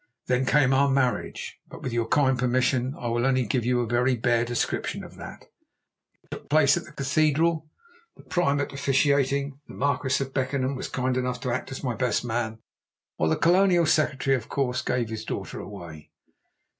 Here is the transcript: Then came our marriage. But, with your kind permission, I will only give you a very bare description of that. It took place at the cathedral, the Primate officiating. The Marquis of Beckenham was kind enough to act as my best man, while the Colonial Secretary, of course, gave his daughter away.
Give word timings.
Then 0.25 0.47
came 0.47 0.73
our 0.73 0.89
marriage. 0.89 1.59
But, 1.67 1.83
with 1.83 1.93
your 1.93 2.07
kind 2.07 2.35
permission, 2.39 2.95
I 2.97 3.07
will 3.09 3.23
only 3.23 3.45
give 3.45 3.63
you 3.63 3.79
a 3.81 3.85
very 3.85 4.15
bare 4.15 4.43
description 4.43 5.03
of 5.03 5.15
that. 5.17 5.45
It 6.23 6.31
took 6.31 6.49
place 6.49 6.75
at 6.75 6.85
the 6.85 6.91
cathedral, 6.91 7.69
the 8.17 8.23
Primate 8.23 8.73
officiating. 8.73 9.59
The 9.67 9.75
Marquis 9.75 10.23
of 10.23 10.33
Beckenham 10.33 10.75
was 10.75 10.87
kind 10.87 11.17
enough 11.17 11.39
to 11.41 11.51
act 11.51 11.69
as 11.71 11.83
my 11.83 11.93
best 11.93 12.25
man, 12.25 12.57
while 13.17 13.29
the 13.29 13.35
Colonial 13.35 13.85
Secretary, 13.85 14.35
of 14.35 14.49
course, 14.49 14.81
gave 14.81 15.09
his 15.09 15.23
daughter 15.23 15.59
away. 15.59 16.09